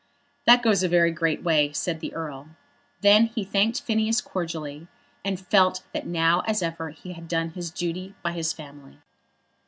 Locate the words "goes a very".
0.63-1.11